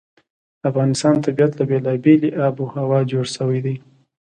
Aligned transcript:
د 0.59 0.61
افغانستان 0.71 1.15
طبیعت 1.25 1.51
له 1.59 1.63
بېلابېلې 1.69 2.29
آب 2.45 2.55
وهوا 2.59 2.99
جوړ 3.11 3.25
شوی 3.35 3.59
دی. 3.65 3.75